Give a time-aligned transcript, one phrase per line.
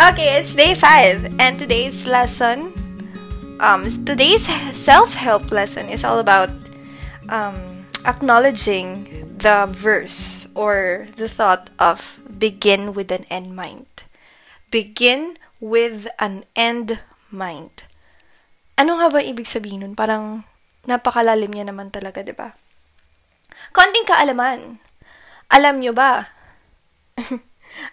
[0.00, 2.72] Okay, it's day five, and today's lesson,
[3.60, 6.48] um, today's self-help lesson is all about
[7.28, 9.04] um, acknowledging
[9.36, 13.86] the verse or the thought of begin with an end mind.
[14.72, 17.84] Begin with an end mind.
[18.80, 19.92] Ano nga ba ibig sabihin nun?
[19.92, 20.48] Parang
[20.88, 22.56] napakalalim niya naman talaga, di ba?
[23.76, 24.80] Konting kaalaman.
[25.52, 26.32] Alam nyo ba?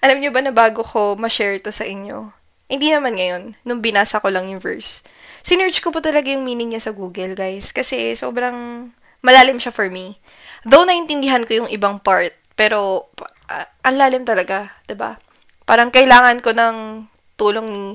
[0.03, 2.31] Alam nyo ba na bago ko ma-share to sa inyo?
[2.67, 5.03] Hindi naman ngayon, nung binasa ko lang yung verse.
[5.47, 7.71] Sinearch ko po talaga yung meaning niya sa Google, guys.
[7.71, 8.91] Kasi sobrang
[9.23, 10.19] malalim siya for me.
[10.67, 13.07] Though naintindihan ko yung ibang part, pero
[13.47, 15.15] uh, ang lalim talaga, ba?
[15.63, 17.07] Parang kailangan ko ng
[17.39, 17.85] tulong ni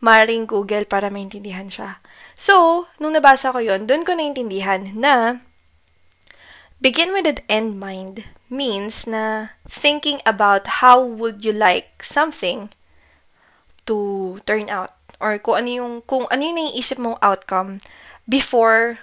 [0.00, 2.00] Maring Google para maintindihan siya.
[2.36, 5.44] So, nung nabasa ko yon, doon ko naintindihan na
[6.84, 12.68] begin with an end mind means na thinking about how would you like something
[13.88, 17.80] to turn out or kung ano yung kung ano yung naiisip mong outcome
[18.28, 19.00] before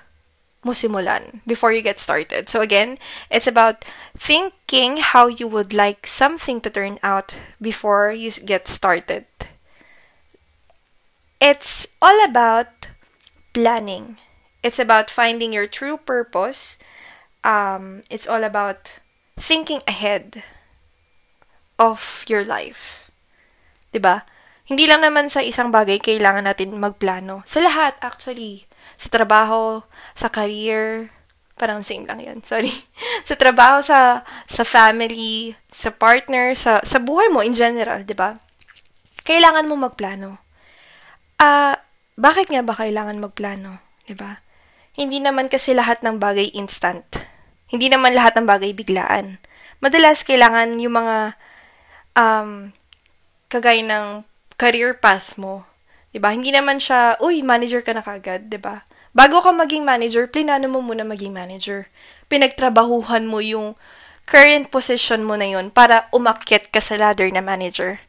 [0.61, 2.45] mo simulan, before you get started.
[2.45, 3.01] So again,
[3.33, 3.81] it's about
[4.13, 9.25] thinking how you would like something to turn out before you get started.
[11.41, 12.93] It's all about
[13.57, 14.21] planning.
[14.61, 16.77] It's about finding your true purpose.
[17.41, 19.01] Um, it's all about
[19.37, 20.45] thinking ahead
[21.81, 23.09] of your life.
[23.89, 24.23] 'Di ba?
[24.71, 27.43] Hindi lang naman sa isang bagay kailangan natin magplano.
[27.43, 28.63] Sa lahat, actually.
[28.95, 29.83] Sa trabaho,
[30.15, 31.11] sa career,
[31.59, 32.39] parang same lang yun.
[32.47, 32.71] Sorry.
[33.27, 38.39] sa trabaho, sa sa family, sa partner, sa sa buhay mo in general, 'di ba?
[39.27, 40.39] Kailangan mo magplano.
[41.35, 41.75] Ah, uh,
[42.15, 44.39] bakit nga ba kailangan magplano, 'di ba?
[44.95, 47.10] Hindi naman kasi lahat ng bagay instant.
[47.71, 49.39] Hindi naman lahat ng bagay biglaan.
[49.79, 51.39] Madalas kailangan yung mga
[52.19, 52.75] um
[53.47, 54.27] kagaya ng
[54.59, 55.63] career path mo.
[56.11, 56.35] 'Di ba?
[56.35, 58.83] Hindi naman siya, uy, manager ka na kagad, 'di ba?
[59.11, 61.87] Bago ka maging manager, plinano mo muna maging manager.
[62.31, 63.75] Pinagtrabahuhan mo yung
[64.23, 67.99] current position mo na yun para umakyat ka sa ladder na manager.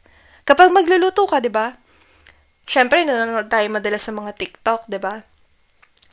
[0.47, 1.79] Kapag magluluto ka, 'di ba?
[2.63, 5.23] Syempre, nanonood tayo madalas sa mga TikTok, 'di ba?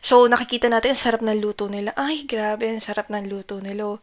[0.01, 1.93] So, nakikita natin, sarap ng luto nila.
[1.97, 4.01] Ay, grabe, ang sarap ng luto nila.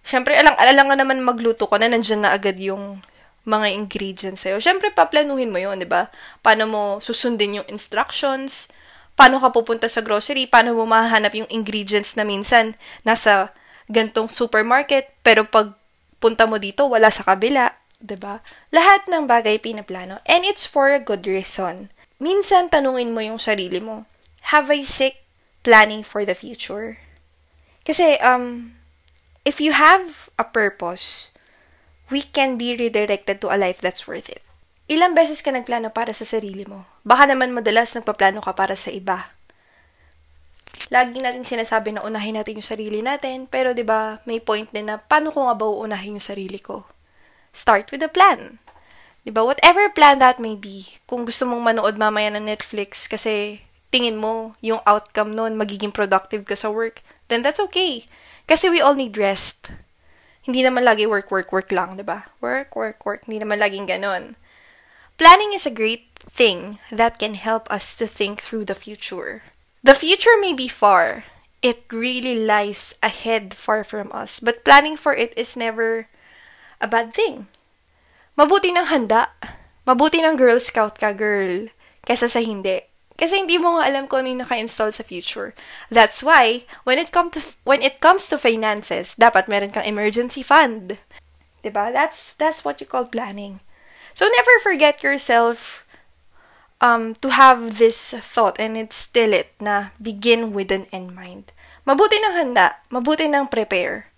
[0.00, 3.04] Syempre, alang-alang nga naman magluto ko na, nandyan na agad yung
[3.46, 4.58] mga ingredients sa'yo.
[4.58, 6.10] Syempre, paplanuhin mo yun, di ba?
[6.40, 8.66] Paano mo susundin yung instructions,
[9.14, 12.74] paano ka pupunta sa grocery, paano mo mahanap yung ingredients na minsan
[13.06, 13.54] nasa
[13.86, 15.76] gantong supermarket, pero pag
[16.18, 17.70] punta mo dito, wala sa kabila,
[18.02, 18.44] 'di ba?
[18.74, 21.88] Lahat ng bagay pinaplano and it's for a good reason.
[22.20, 24.08] Minsan tanungin mo yung sarili mo,
[24.52, 25.25] have I sick
[25.66, 27.02] planning for the future.
[27.82, 28.78] Kasi, um,
[29.42, 31.34] if you have a purpose,
[32.06, 34.46] we can be redirected to a life that's worth it.
[34.86, 36.86] Ilang beses ka nagplano para sa sarili mo?
[37.02, 39.34] Baka naman madalas nagpaplano ka para sa iba.
[40.94, 44.86] Lagi natin sinasabi na unahin natin yung sarili natin, pero 'di ba, may point din
[44.86, 46.86] na paano ko nga ba uunahin yung sarili ko?
[47.50, 48.62] Start with a plan.
[49.26, 49.42] 'Di ba?
[49.42, 50.86] Whatever plan that may be.
[51.10, 53.65] Kung gusto mong manood mamaya ng Netflix kasi
[53.96, 57.00] tingin mo yung outcome nun, magiging productive ka sa work,
[57.32, 58.04] then that's okay.
[58.44, 59.72] Kasi we all need rest.
[60.44, 62.28] Hindi naman lagi work, work, work lang, di ba?
[62.44, 63.24] Work, work, work.
[63.24, 64.36] Hindi naman laging ganon.
[65.16, 69.48] Planning is a great thing that can help us to think through the future.
[69.80, 71.24] The future may be far.
[71.64, 74.38] It really lies ahead far from us.
[74.44, 76.12] But planning for it is never
[76.78, 77.48] a bad thing.
[78.36, 79.32] Mabuti ng handa.
[79.88, 81.72] Mabuti ng Girl Scout ka, girl.
[82.04, 82.84] Kesa sa hindi.
[83.16, 85.56] Kasi hindi mo nga alam kung ano naka-install sa future.
[85.88, 90.44] That's why, when it, come to, when it comes to finances, dapat meron kang emergency
[90.44, 91.00] fund.
[91.00, 91.64] ba?
[91.64, 91.84] Diba?
[91.92, 93.64] That's, that's what you call planning.
[94.12, 95.84] So, never forget yourself
[96.80, 101.52] um, to have this thought and instill it na begin with an end mind.
[101.88, 104.10] Mabuti ng handa, mabuti ng prepare.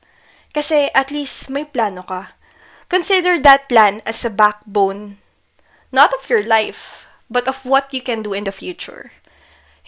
[0.54, 2.34] Kasi at least may plano ka.
[2.88, 5.20] Consider that plan as a backbone,
[5.92, 9.12] not of your life, but of what you can do in the future.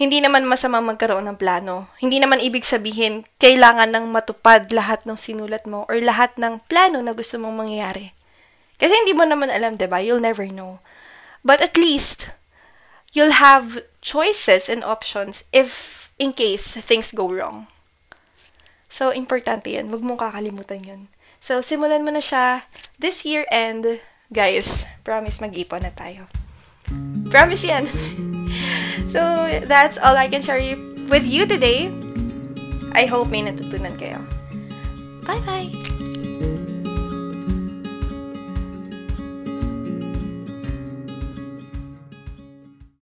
[0.01, 1.93] Hindi naman masama magkaroon ng plano.
[2.01, 7.05] Hindi naman ibig sabihin kailangan ng matupad lahat ng sinulat mo or lahat ng plano
[7.05, 8.17] na gusto mong mangyari.
[8.81, 10.01] Kasi hindi mo naman alam, 'di ba?
[10.01, 10.81] You'll never know.
[11.45, 12.33] But at least
[13.13, 17.69] you'll have choices and options if in case things go wrong.
[18.91, 19.93] So, importante yan.
[19.93, 21.03] Huwag mong kakalimutan yun.
[21.39, 22.67] So, simulan mo na siya
[22.99, 24.03] this year and
[24.35, 26.27] guys, promise mag-ipon na tayo.
[27.31, 27.85] Promise yan.
[29.13, 29.21] so,
[29.67, 31.93] that's all I can share you, with you today.
[32.93, 34.19] I hope may natutunan kayo.
[35.27, 36.70] Bye-bye!